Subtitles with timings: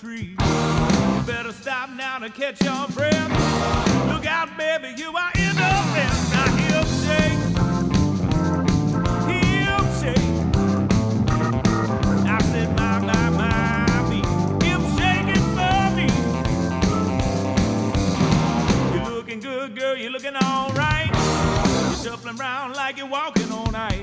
[0.00, 0.36] Tree.
[0.38, 3.30] You better stop now to catch your breath.
[4.12, 6.30] Look out, baby, you are in the mess.
[6.32, 7.38] Now hip shake,
[9.26, 10.26] hip shake.
[12.26, 14.20] I said, my, my, my, me.
[14.66, 16.08] Hip shaking for me.
[18.94, 19.96] You're looking good, girl.
[19.96, 21.10] You're looking all right.
[21.14, 24.02] You're shuffling around like you're walking on ice.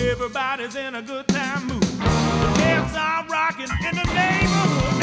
[0.00, 1.82] Everybody's in a good time mood.
[1.82, 4.93] The dance are rocking in the neighborhood.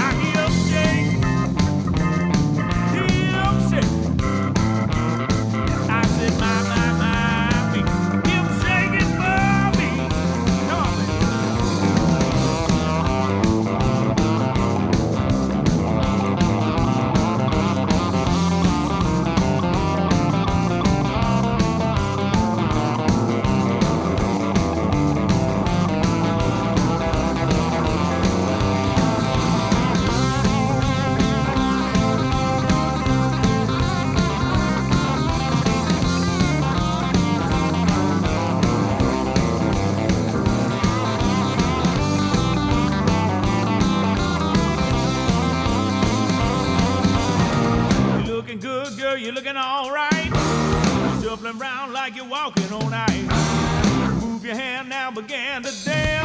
[49.32, 50.30] You're looking all right.
[51.24, 54.22] Shuffling around like you're walking on ice.
[54.22, 56.21] Move your hand now, begin to dance.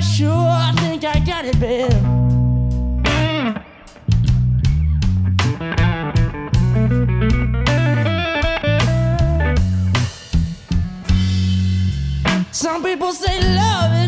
[0.00, 1.92] I sure I think I got it, babe.
[12.50, 13.99] Some people say love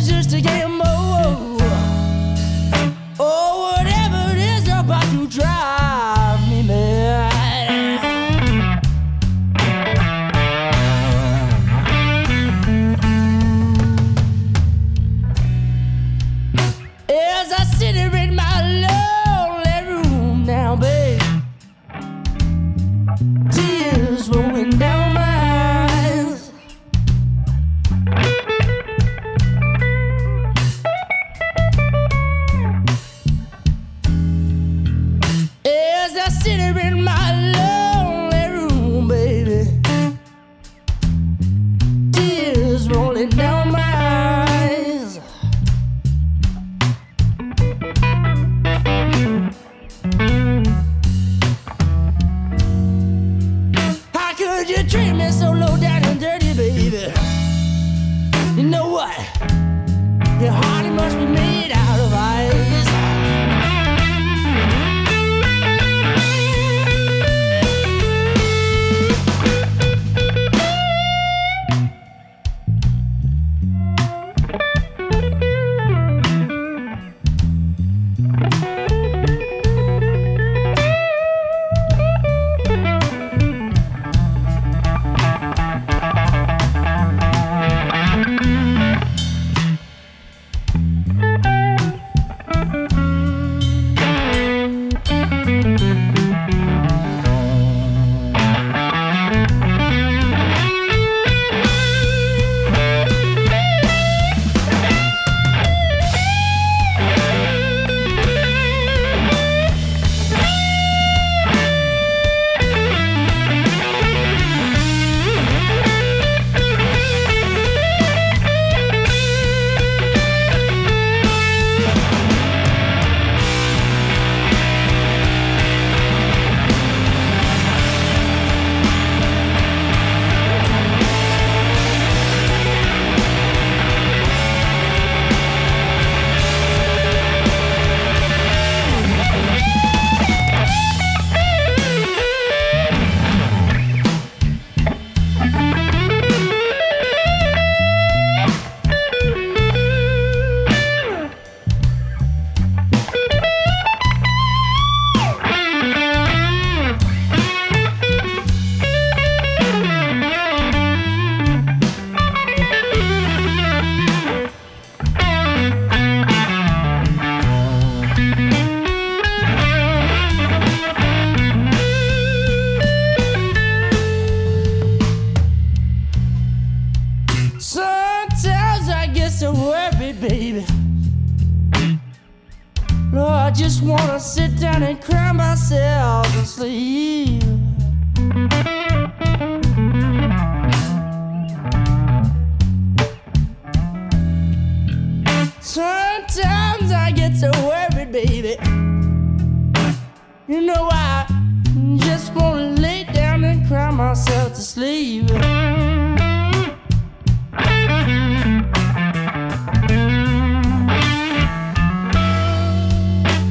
[204.03, 205.31] myself to sleep.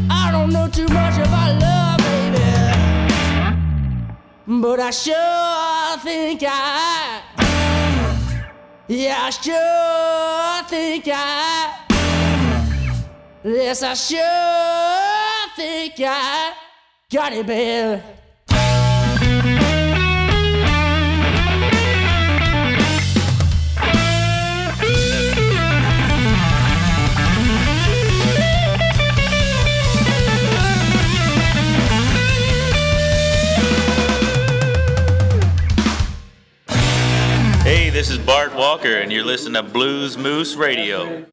[0.10, 2.50] I don't know too much about love, baby.
[4.64, 7.22] But I sure think I.
[8.88, 11.18] Yeah, I sure think I.
[13.44, 16.54] Yes, I sure think I
[17.10, 18.21] got it, baby.
[38.02, 41.24] This is Bart Walker, and you're listening to Blues Moose Radio.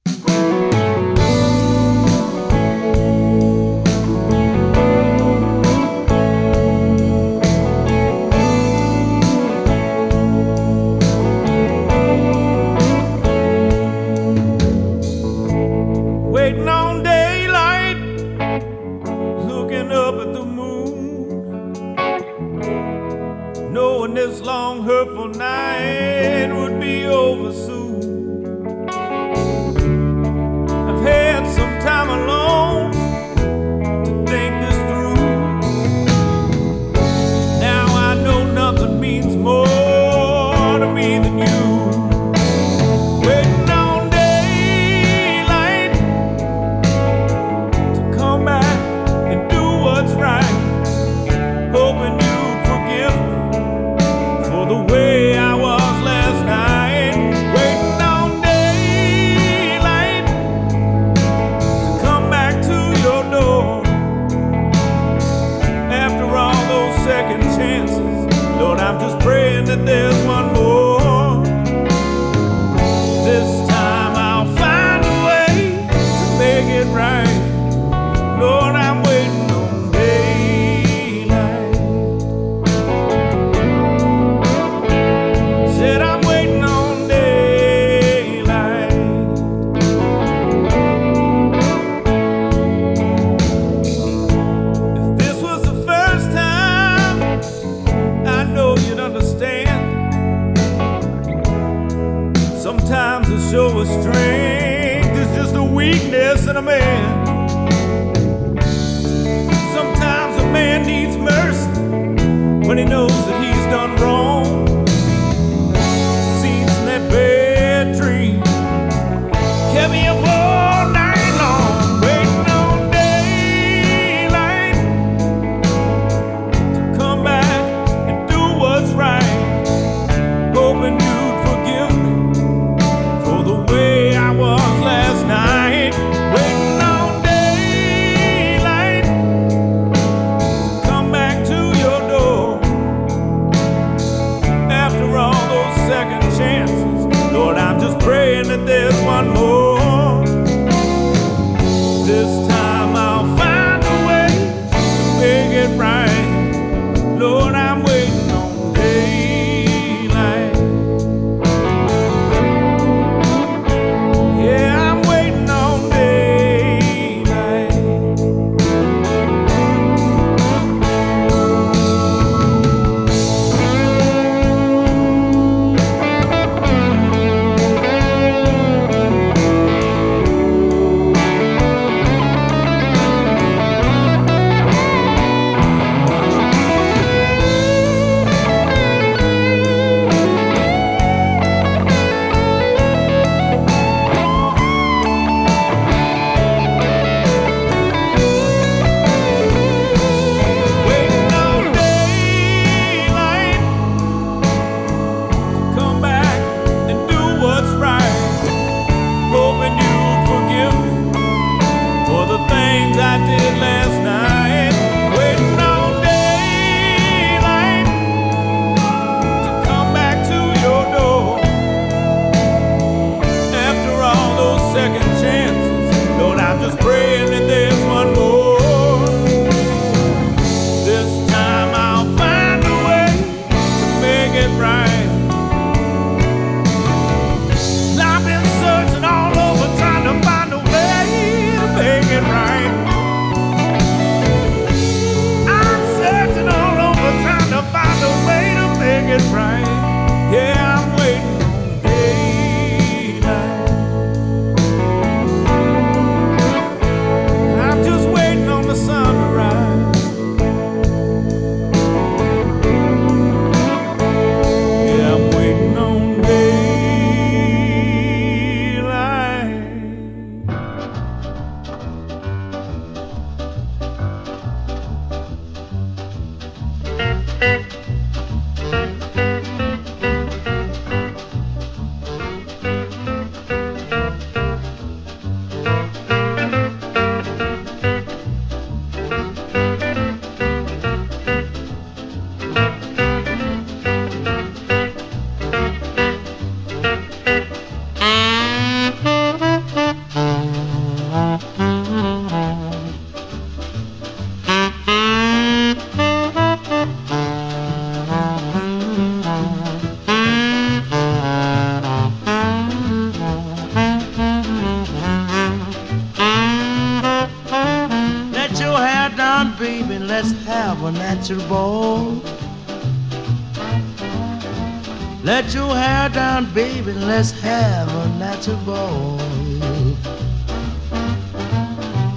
[16.30, 17.96] Waiting on daylight,
[19.46, 21.72] looking up at the moon.
[23.72, 26.07] Knowing this long, hurtful night
[27.08, 28.88] over soon.
[30.88, 32.37] I've had some time alone.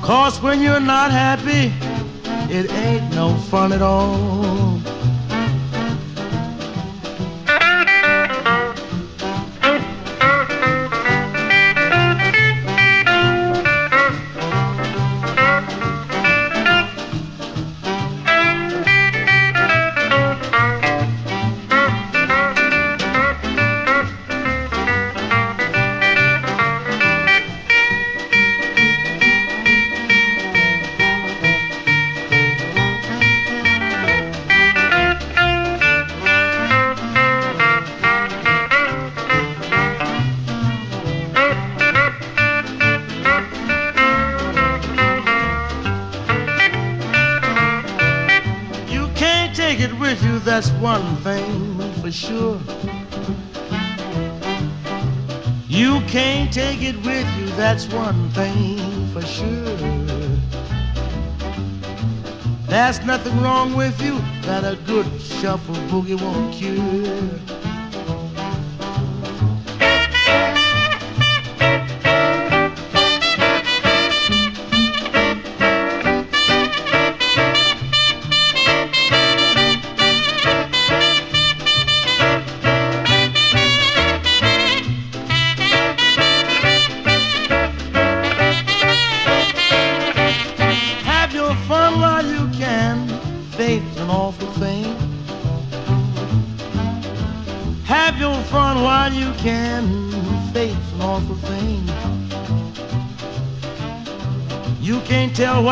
[0.02, 1.72] Cause when you're not happy,
[2.54, 4.41] it ain't no fun at all.
[56.52, 59.78] take it with you, that's one thing for sure.
[62.68, 67.61] There's nothing wrong with you that a good shuffle boogie won't cure.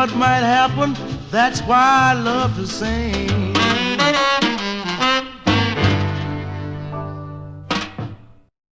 [0.00, 0.96] what might happen.
[1.30, 3.28] That's why I love to sing.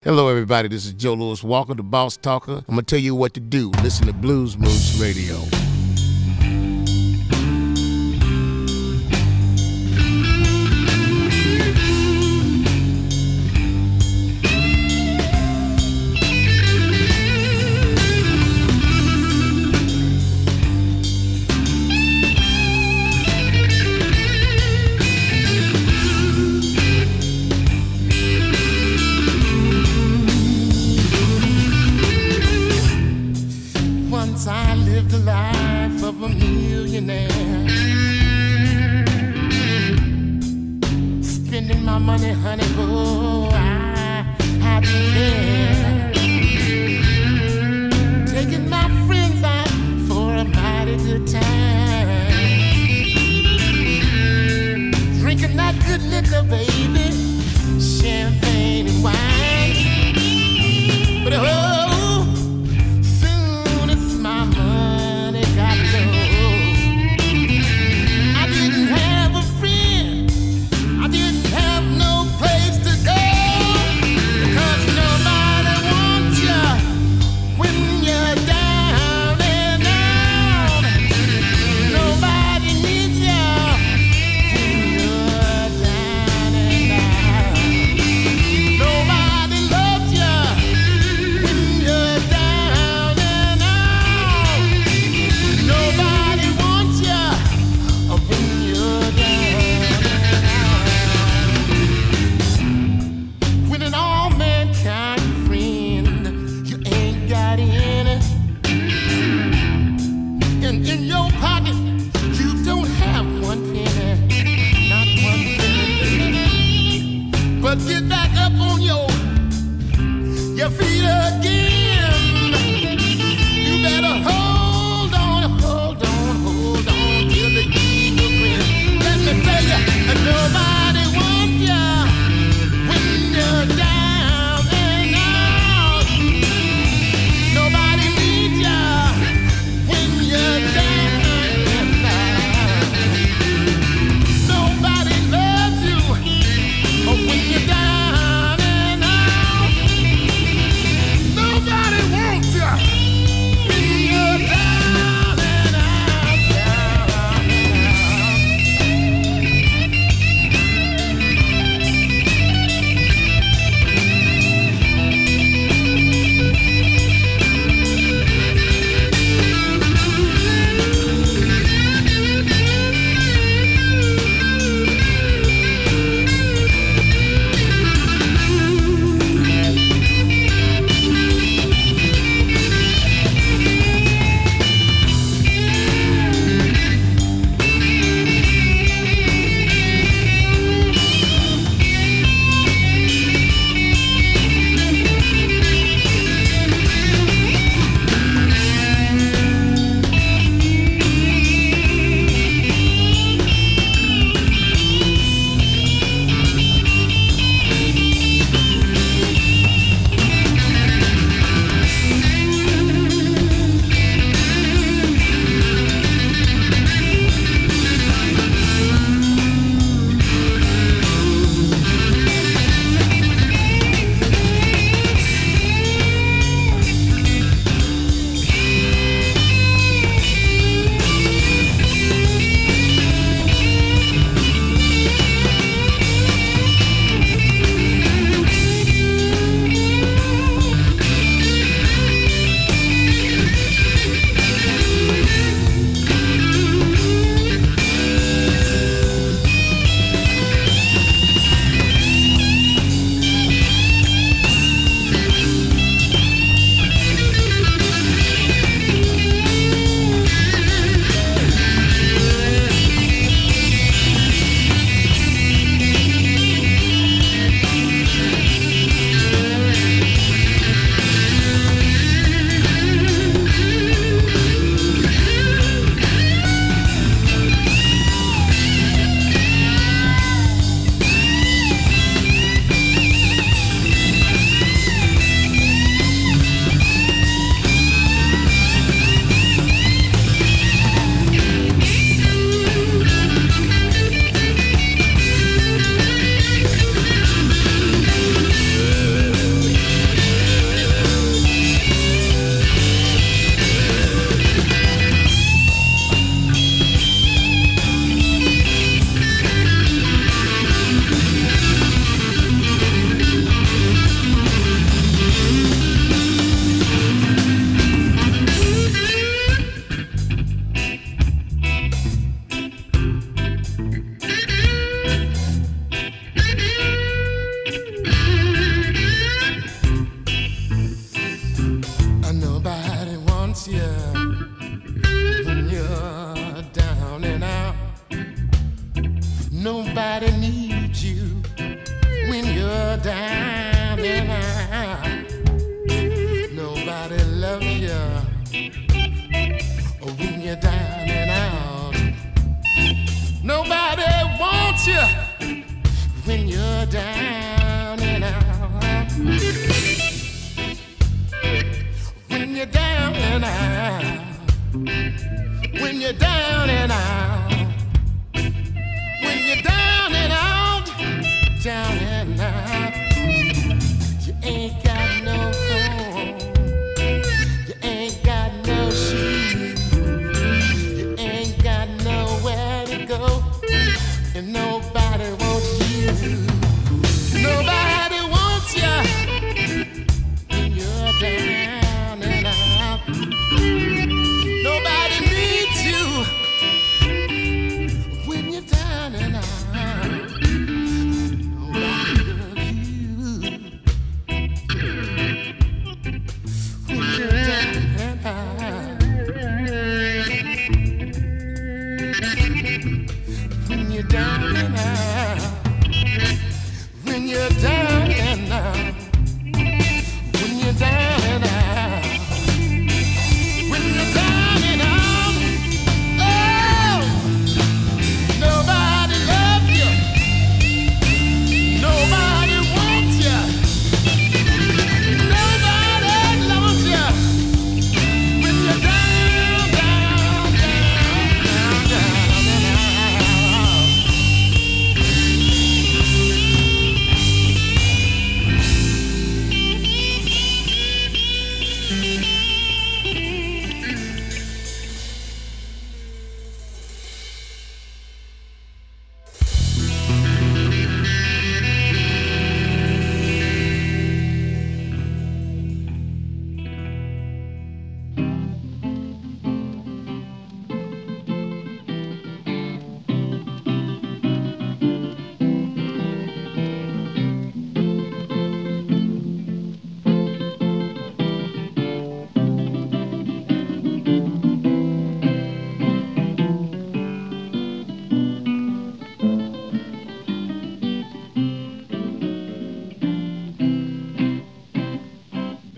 [0.02, 0.68] Hello, everybody.
[0.68, 1.42] This is Joe Louis.
[1.42, 2.66] Welcome to Boss Talker.
[2.68, 3.70] I'm going to tell you what to do.
[3.82, 5.63] Listen to Blues Moose Radio.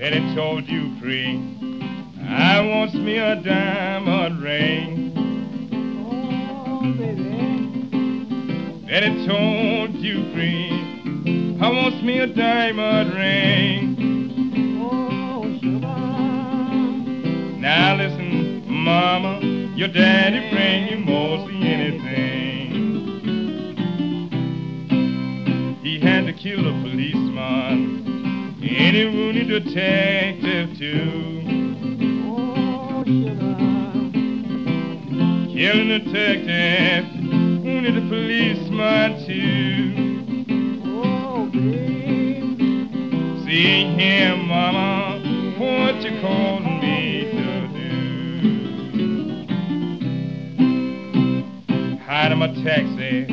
[0.06, 1.42] Betty told Dupree.
[2.30, 5.12] I wants me a diamond ring.
[5.98, 6.94] Oh,
[8.86, 10.70] Betty told Dupree.
[11.60, 14.78] I wants me a diamond ring.
[14.80, 15.44] Oh,
[17.58, 19.40] now listen, mama,
[19.76, 21.55] your daddy bring you mostly
[28.96, 31.42] Any wounded detective too.
[32.30, 33.04] Oh,
[35.52, 37.06] Killing detective,
[37.62, 39.84] wounded a policeman too.
[43.44, 45.20] See here, mama,
[45.58, 47.04] what you calling me
[47.36, 47.68] to
[51.90, 51.98] do?
[51.98, 53.28] Hide in my taxi,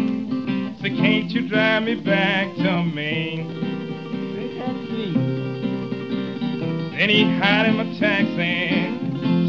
[0.80, 3.61] so can't you drive me back to Maine?
[7.02, 8.86] Then he hide in my taxi,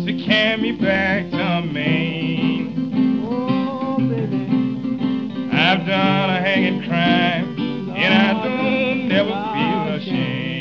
[0.07, 3.21] to carry me back to Maine.
[3.29, 5.51] Oh, baby.
[5.51, 7.59] I've done a hanging crime,
[7.91, 10.55] and I don't never feel ashamed.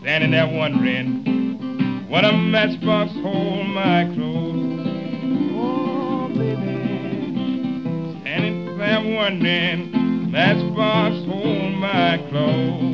[0.00, 4.80] Standing there wondering, what a matchbox hold my clothes.
[5.54, 8.18] Oh, baby.
[8.20, 9.92] Standing there wondering,
[10.32, 12.87] matchbox hold my clothes.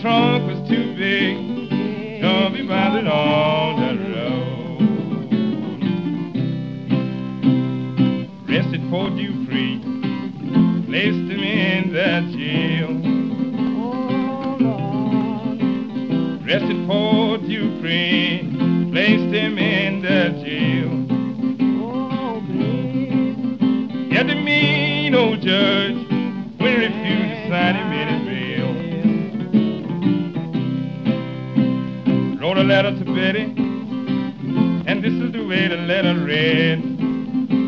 [0.00, 1.36] Trunk was too big,
[2.20, 4.78] don't be bothered on the road.
[8.48, 9.80] Rested for Dupree,
[10.86, 12.88] placed him in the jail.
[16.46, 18.48] Rested for Dupree,
[18.92, 20.90] placed him in the jail.
[21.82, 22.40] Oh,
[24.12, 26.07] Yet the mean old judge
[32.68, 33.44] letter to Betty,
[34.86, 36.78] and this is the way the letter read.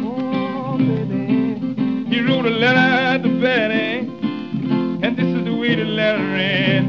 [0.05, 4.01] Oh, he wrote a letter to Betty,
[5.03, 6.85] and this is the way the letter read.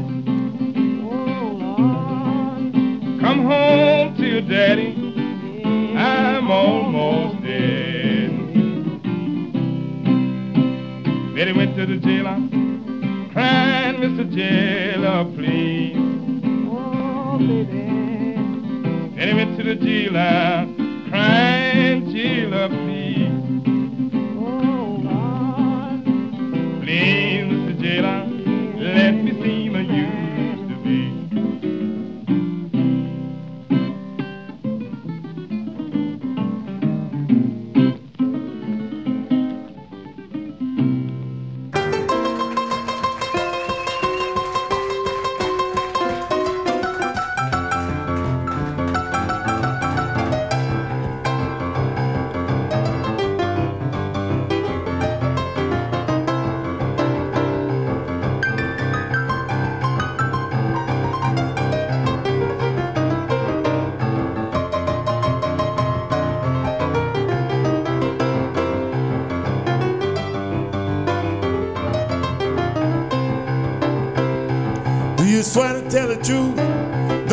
[1.02, 2.56] Oh,
[3.18, 4.92] Come home to your daddy.
[5.96, 8.30] I'm almost dead.
[11.34, 12.36] Betty went to the jailer,
[13.32, 14.30] crying, Mr.
[14.30, 15.81] Jailer, please.
[19.34, 20.68] Went to the jailer,
[21.08, 22.68] crying, jailer.
[22.68, 22.91] Please,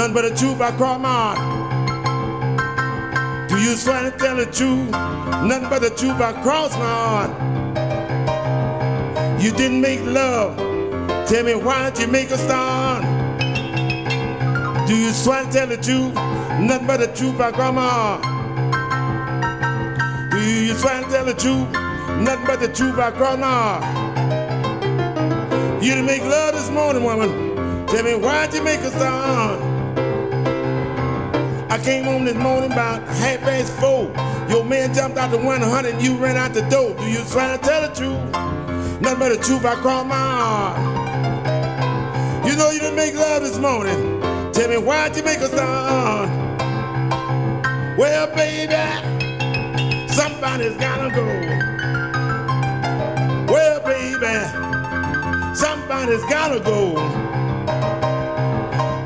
[0.09, 1.37] None but the truth I my heart.
[3.47, 4.89] Do you swear to tell the truth?
[4.89, 7.29] Nothing but the truth I cross my heart.
[9.39, 10.57] You didn't make love.
[11.27, 13.03] Tell me why'd you make a start?
[14.87, 16.15] Do you swear to tell the truth?
[16.59, 18.23] Nothing but the truth I cry my heart.
[20.31, 21.69] Do you swear to tell the truth?
[22.19, 23.83] Nothing but the truth I cry my heart.
[25.83, 27.85] You didn't make love this morning, woman.
[27.85, 29.78] Tell me why'd you make a start?
[31.69, 34.11] I came home this morning about half past four.
[34.49, 36.95] Your man jumped out the 100 and you ran out the door.
[36.95, 38.19] Do you try to tell the truth?
[38.99, 40.79] Nothing but the truth I call my heart.
[42.47, 44.19] You know you didn't make love this morning.
[44.51, 46.29] Tell me why'd you make a start?
[47.99, 48.73] Well, baby,
[50.11, 51.25] somebody's gotta go.
[53.53, 54.25] Well, baby,
[55.53, 56.95] somebody's gotta go.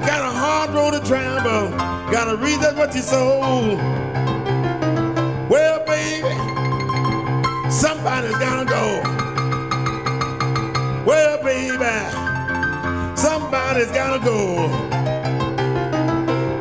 [0.07, 2.02] Got a hard road to travel.
[2.13, 3.79] Gotta read that what you sold.
[5.49, 6.29] Well, baby,
[7.71, 9.01] somebody's gotta go.
[11.07, 11.75] Well, baby,
[13.17, 14.67] somebody's gotta go.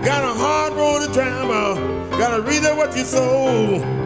[0.02, 1.52] Got a hard road to travel.
[1.52, 4.01] Uh, gotta read that what you sow.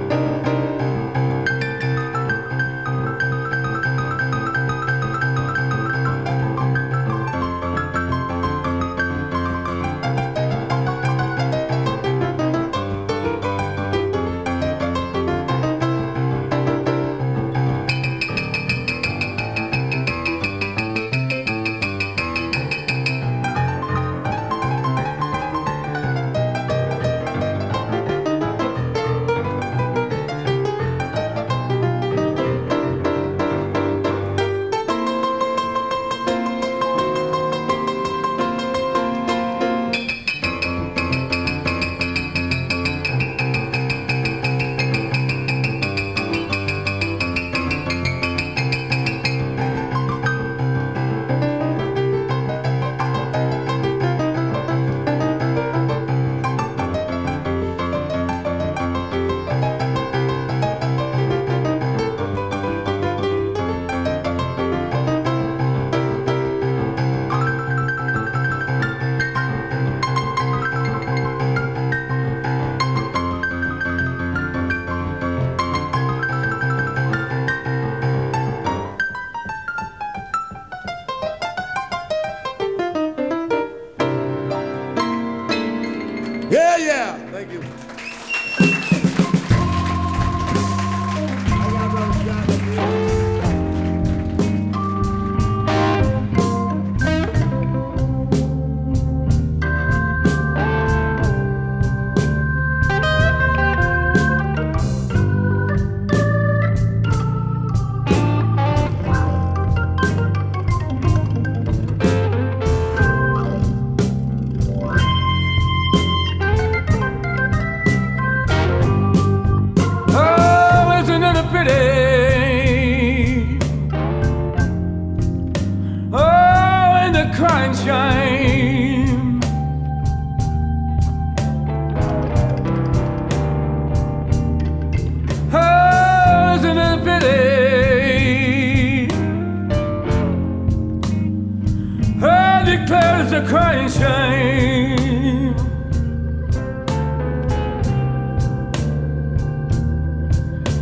[142.86, 145.54] pearls of crying shame.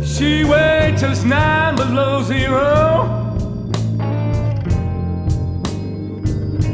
[0.03, 3.21] She waits nine below zero.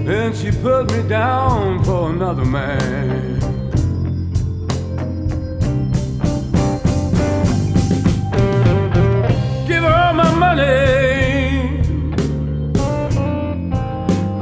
[0.06, 3.40] Then she put me down for another man.
[9.68, 11.82] Give her all my money.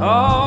[0.02, 0.39] oh.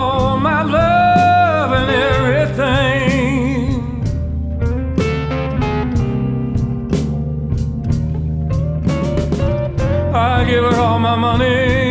[11.16, 11.83] money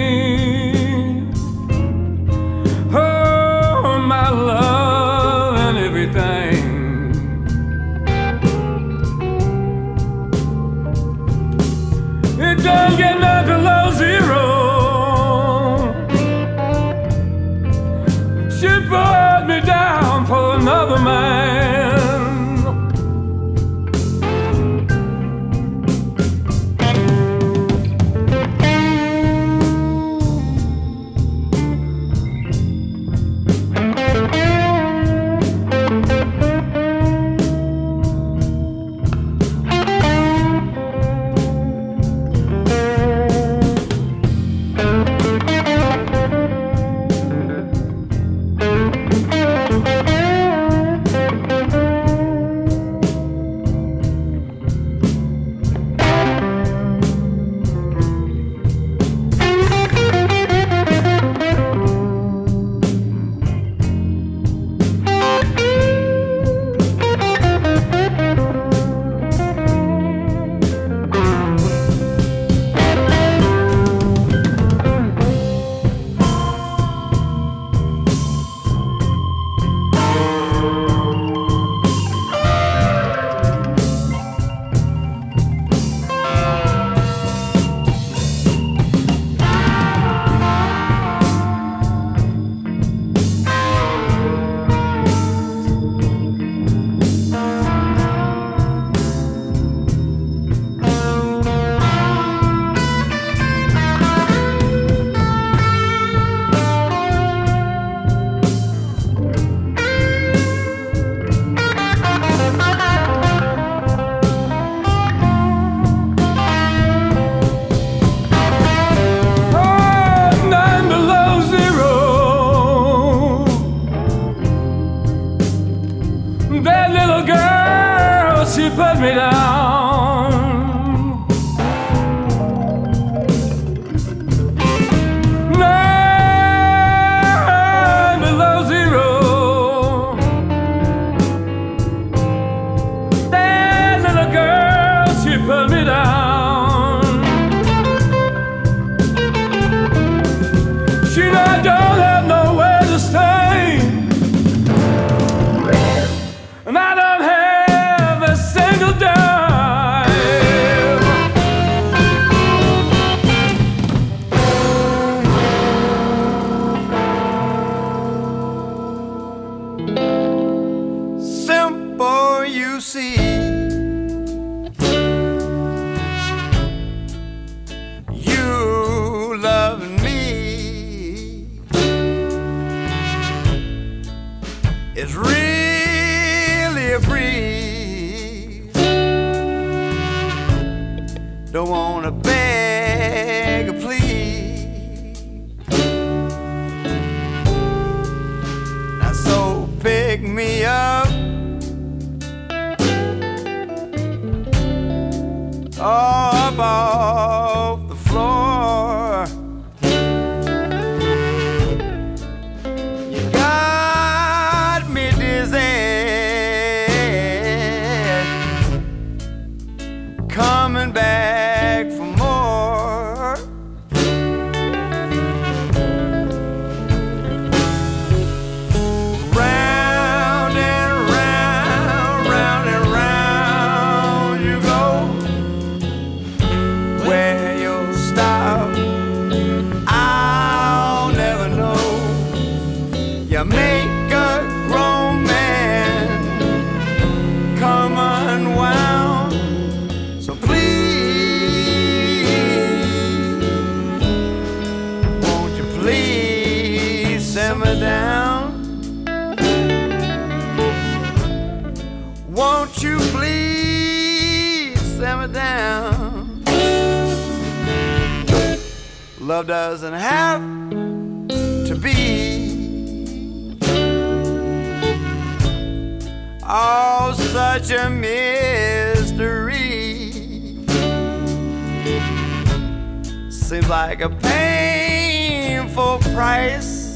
[286.13, 286.93] price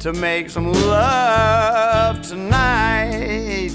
[0.00, 3.70] to make some love tonight.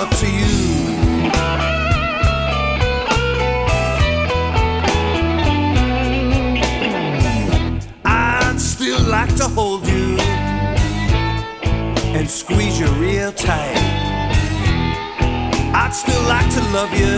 [0.00, 0.56] up to you.
[8.06, 10.16] I'd still like to hold you
[12.16, 13.76] and squeeze you real tight.
[15.82, 17.09] I'd still like to love you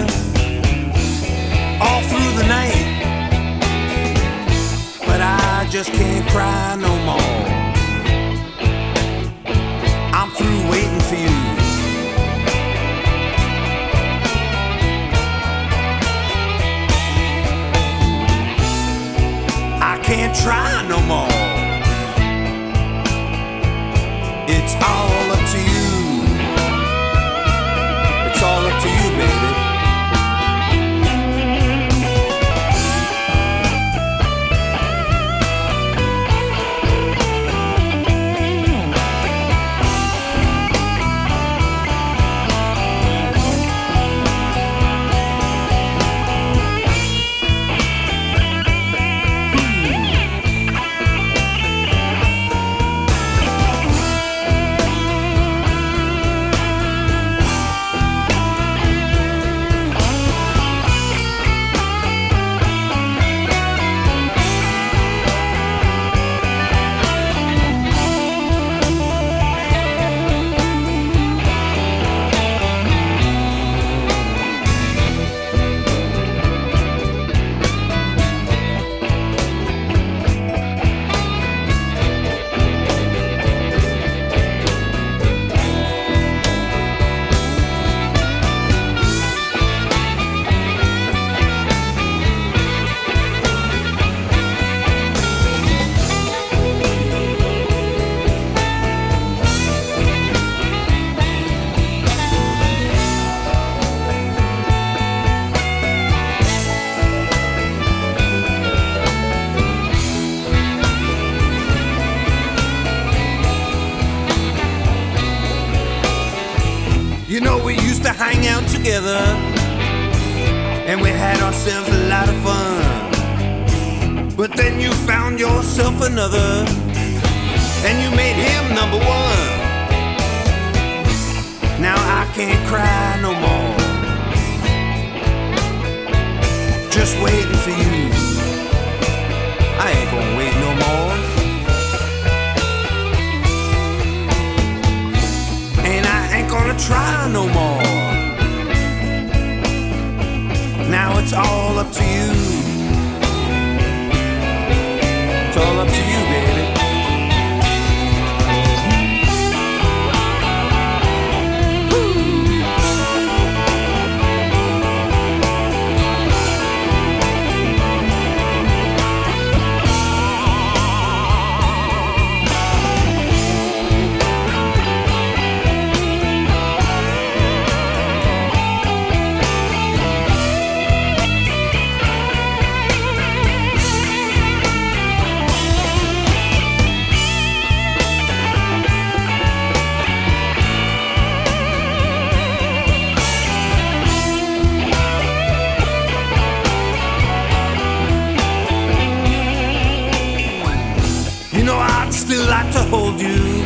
[202.33, 203.63] still like to hold you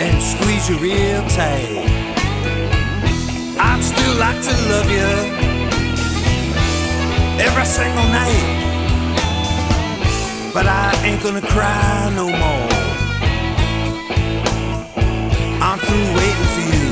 [0.00, 1.84] and squeeze you real tight.
[3.60, 5.10] I'd still like to love you
[7.46, 8.48] every single night.
[10.54, 12.68] But I ain't gonna cry no more.
[15.60, 16.88] I'm through waiting for you.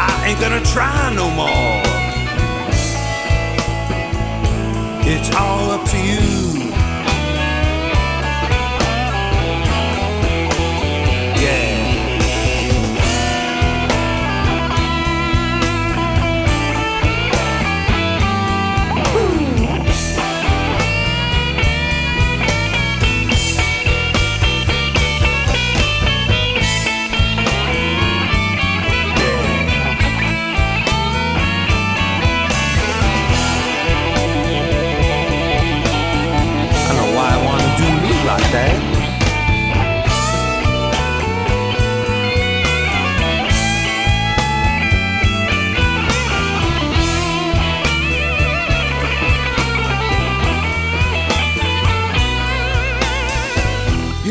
[0.00, 1.89] I ain't gonna try no more.
[5.12, 6.59] It's all up to you.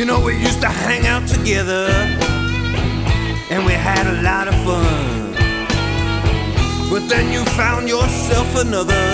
[0.00, 1.84] You know, we used to hang out together
[3.50, 5.34] and we had a lot of fun.
[6.88, 9.04] But then you found yourself another.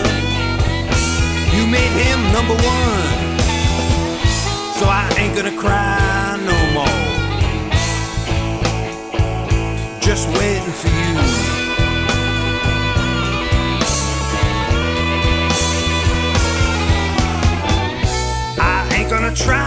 [1.57, 3.09] You made him number one.
[4.79, 7.01] So I ain't gonna cry no more.
[10.01, 11.15] Just waiting for you.
[18.61, 19.66] I ain't gonna try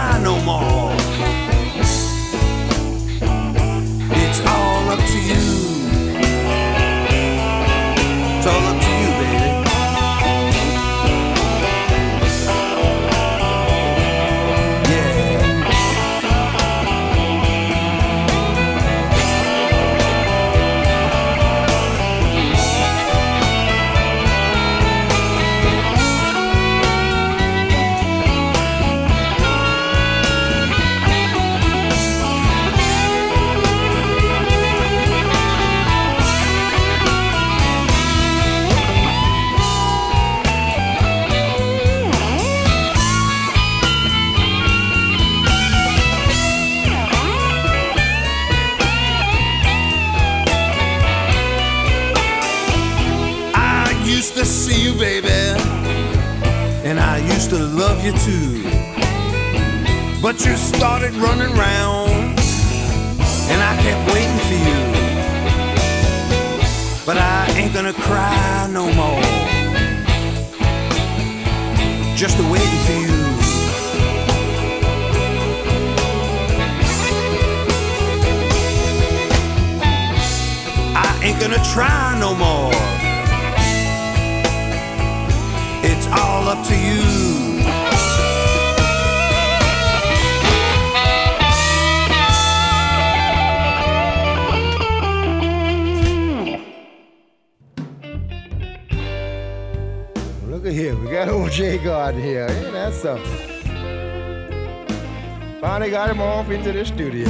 [106.69, 107.27] into the studio.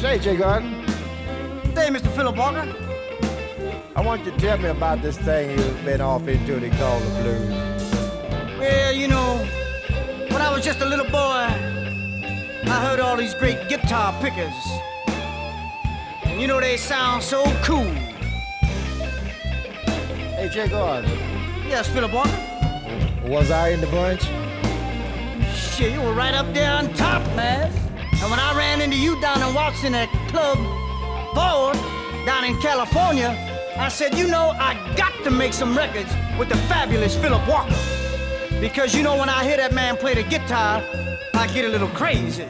[0.00, 0.82] Say, Jay Gordon.
[1.74, 2.08] Hey, Mr.
[2.16, 2.66] Phillip Walker.
[3.94, 6.98] I want you to tell me about this thing you've been off into they call
[7.00, 8.58] the blues.
[8.58, 9.36] Well, you know,
[10.30, 11.44] when I was just a little boy,
[12.64, 14.54] I heard all these great guitar pickers.
[16.24, 17.92] And you know, they sound so cool.
[20.38, 21.10] Hey, Jay Gordon.
[21.68, 22.30] Yes, Phillip Walker?
[23.26, 24.22] Was I in the bunch?
[25.54, 27.81] Shit, you were right up there on top, man.
[28.22, 30.56] And when I ran into you down in Watson at Club
[31.34, 31.76] Forward
[32.24, 33.36] down in California,
[33.76, 37.74] I said, you know, I got to make some records with the fabulous Phillip Walker.
[38.60, 40.84] Because you know, when I hear that man play the guitar,
[41.34, 42.46] I get a little crazy.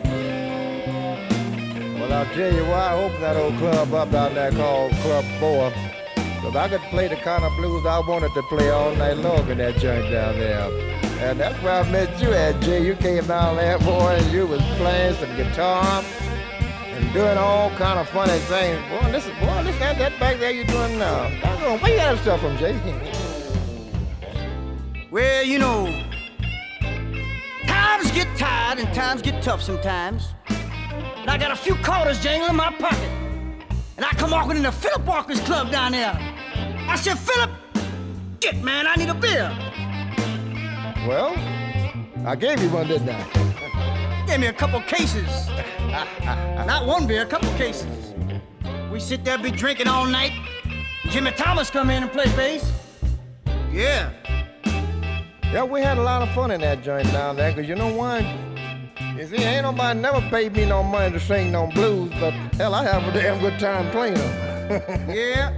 [1.94, 5.24] Well, I'll tell you why I opened that old club up down there called Club
[5.40, 5.72] 4.
[6.14, 9.48] Because I could play the kind of blues I wanted to play all night long
[9.48, 11.11] in that joint down there.
[11.22, 12.84] And that's where I met you at, Jay.
[12.84, 16.02] You came down there, boy, and you was playing some guitar
[16.86, 18.82] and doing all kind of funny things.
[18.90, 21.30] Boy, listen, boy, listen at that back there you doing now.
[21.78, 22.76] Where you got that stuff from, Jay?
[25.12, 25.86] Well, you know,
[27.66, 30.28] times get tired and times get tough sometimes.
[30.48, 33.10] And I got a few quarters jangling in my pocket.
[33.96, 36.18] And I come walking into Phillip Walker's club down there.
[36.88, 37.50] I said, Phillip,
[38.40, 39.56] get man, I need a beer.
[41.06, 41.34] Well,
[42.24, 44.24] I gave you one, didn't I?
[44.28, 45.48] Gave me a couple cases.
[46.64, 48.14] Not one beer, a couple cases.
[48.92, 50.32] We sit there, be drinking all night.
[51.08, 52.70] Jimmy Thomas come in and play bass.
[53.72, 54.12] Yeah.
[55.52, 57.92] Yeah, we had a lot of fun in that joint down there, because you know
[57.92, 58.20] why?
[59.18, 62.74] You see, ain't nobody never paid me no money to sing no blues, but hell,
[62.74, 65.10] I have a damn good time playing them.
[65.10, 65.52] yeah.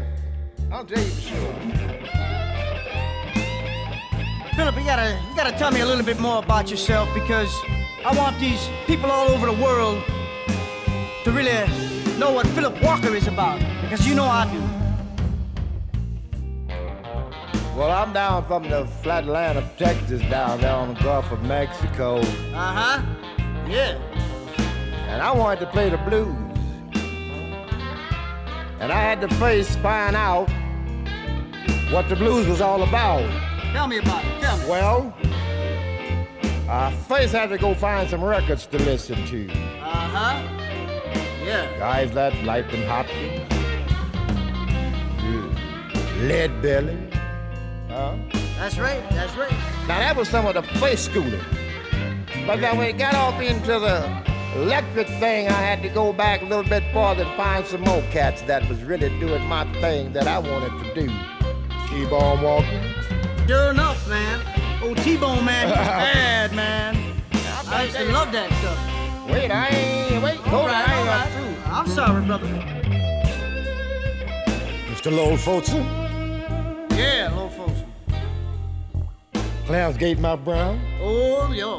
[0.72, 2.03] I'll tell you for sure.
[4.56, 7.52] Phillip, you gotta, you gotta tell me a little bit more about yourself because
[8.04, 10.00] I want these people all over the world
[11.24, 11.50] to really
[12.18, 14.60] know what Phillip Walker is about because you know I do.
[17.76, 21.42] Well, I'm down from the flat land of Texas down there on the Gulf of
[21.42, 22.18] Mexico.
[22.18, 23.02] Uh huh.
[23.68, 23.98] Yeah.
[25.08, 26.32] And I wanted to play the blues.
[28.78, 30.48] And I had to first find out
[31.90, 33.28] what the blues was all about.
[33.74, 34.40] Tell me about it.
[34.40, 34.68] Tell me.
[34.68, 35.12] Well,
[36.70, 39.50] I first had to go find some records to listen to.
[39.50, 40.42] Uh huh.
[41.44, 41.76] Yeah.
[41.76, 43.52] Guys like Lightning Hopkins,
[46.20, 46.96] Lead Belly.
[47.88, 48.14] Huh?
[48.56, 49.02] That's right.
[49.10, 49.50] That's right.
[49.88, 51.42] Now that was some of the first schooling.
[52.46, 54.06] But then when it got off into the
[54.54, 58.02] electric thing, I had to go back a little bit farther and find some more
[58.12, 61.08] cats that was really doing my thing that I wanted to do.
[61.88, 62.93] Keep on Walker.
[63.46, 64.40] Sure enough, man.
[64.82, 66.96] Old T-Bone man, he was bad, man.
[67.68, 69.30] I used to love that stuff.
[69.30, 71.32] Wait, I ain't, wait, All hold right, on, I ain't all got right.
[71.32, 71.72] through.
[71.72, 72.46] I'm sorry, brother.
[74.90, 75.10] Mr.
[75.14, 75.84] Lowell Fulson,
[76.96, 77.82] Yeah, little folks.
[79.66, 80.80] Clarence my Brown.
[81.00, 81.78] Oh, yo.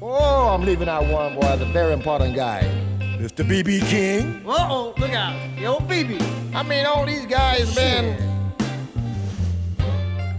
[0.00, 2.62] Oh, I'm leaving out one boy, the very important guy.
[3.00, 3.46] Mr.
[3.48, 3.80] B.B.
[3.80, 4.42] King.
[4.46, 5.34] Uh-oh, look out.
[5.58, 6.20] Yo, BB.
[6.54, 8.33] I mean, all these guys, man.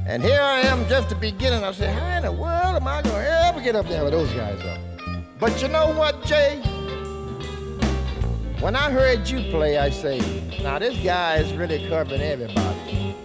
[0.08, 1.64] And here I am just the beginning.
[1.64, 4.14] I say, how in the world am I going to ever get up there with
[4.14, 4.80] those guys up?
[5.40, 6.60] But you know what, Jay?
[8.60, 10.20] When I heard you play, I say,
[10.62, 13.16] now this guy is really covering everybody.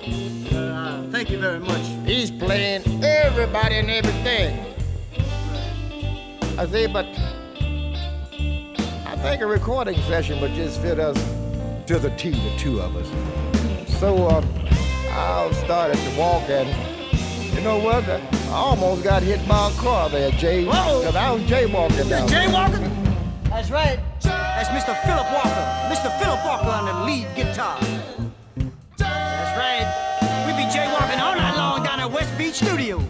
[0.50, 1.86] Uh, thank you very much.
[2.06, 4.58] He's playing everybody and everything.
[6.58, 7.06] I say, but
[9.06, 11.18] I think a recording session would just fit us
[11.88, 14.00] to the T, the two of us.
[14.00, 14.59] So uh,
[15.12, 16.68] I started to walk, and
[17.54, 18.08] you know what?
[18.08, 18.20] I
[18.52, 20.64] almost got hit by a car there, Jay.
[20.64, 21.00] Whoa.
[21.00, 22.52] Because I was jaywalking down Jay there.
[22.52, 22.78] Walker?
[23.44, 23.98] That's right.
[24.22, 24.94] That's Mr.
[25.04, 25.66] Phillip Walker.
[25.88, 26.16] Mr.
[26.20, 27.78] Phillip Walker on the lead guitar.
[28.96, 29.86] That's right.
[30.46, 33.02] We be jaywalking all night long down at West Beach Studios.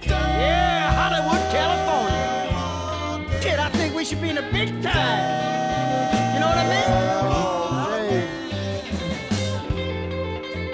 [0.00, 3.40] Yeah, Hollywood, California.
[3.40, 5.57] Kid, I think we should be in the big time.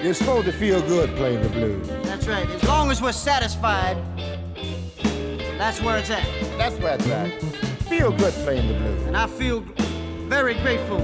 [0.05, 1.87] You're supposed to feel good playing the blues.
[2.03, 2.47] That's right.
[2.47, 3.97] As long as we're satisfied,
[5.57, 6.23] that's where it's at.
[6.59, 7.41] That's where it's at.
[7.89, 9.01] Feel good playing the blues.
[9.07, 9.61] And I feel
[10.29, 10.99] very grateful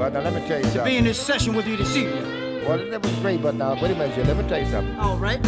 [0.00, 2.24] But now let me tell you to be in this session with you this evening.
[2.66, 4.26] Well, that was great, but now wait a minute.
[4.26, 4.98] Let me tell you something.
[4.98, 5.40] All right.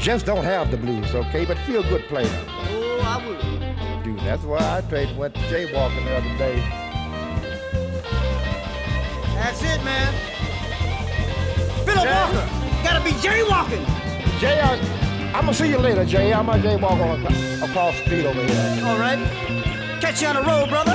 [0.00, 1.44] Just don't have the blues, okay?
[1.44, 2.46] But feel good playing them.
[2.48, 4.02] Oh, I will.
[4.02, 6.56] Dude, that's why I played, went jaywalking the other day.
[9.34, 10.37] That's it, man.
[11.88, 12.48] Phillip Walker,
[12.84, 13.84] gotta be jaywalking.
[14.38, 14.74] Jay, I,
[15.34, 16.32] I'm gonna see you later, Jay.
[16.32, 18.84] I'm gonna Jay walk on ac- across the street over here.
[18.86, 19.18] All right.
[20.00, 20.94] Catch you on the road, brother.